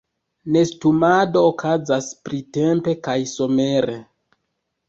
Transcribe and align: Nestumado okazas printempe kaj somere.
Nestumado 0.53 1.43
okazas 1.49 2.09
printempe 2.31 2.97
kaj 3.09 3.19
somere. 3.37 4.01